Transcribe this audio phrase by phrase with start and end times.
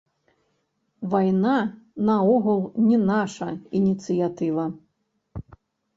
[1.11, 1.57] Вайна
[2.09, 3.49] наогул не наша
[3.81, 4.65] ініцыятыва.